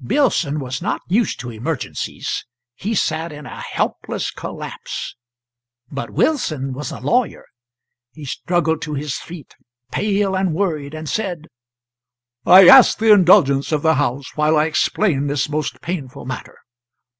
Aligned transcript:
Billson 0.00 0.60
was 0.60 0.80
not 0.80 1.00
used 1.08 1.40
to 1.40 1.50
emergencies; 1.50 2.46
he 2.76 2.94
sat 2.94 3.32
in 3.32 3.44
a 3.44 3.58
helpless 3.60 4.30
collapse. 4.30 5.16
But 5.90 6.10
Wilson 6.12 6.72
was 6.72 6.92
a 6.92 7.00
lawyer. 7.00 7.44
He 8.12 8.24
struggled 8.24 8.82
to 8.82 8.94
his 8.94 9.16
feet, 9.16 9.56
pale 9.90 10.36
and 10.36 10.54
worried, 10.54 10.94
and 10.94 11.08
said: 11.08 11.48
"I 12.46 12.68
ask 12.68 12.98
the 12.98 13.12
indulgence 13.12 13.72
of 13.72 13.82
the 13.82 13.94
house 13.96 14.36
while 14.36 14.56
I 14.56 14.66
explain 14.66 15.26
this 15.26 15.48
most 15.48 15.80
painful 15.80 16.24
matter. 16.24 16.58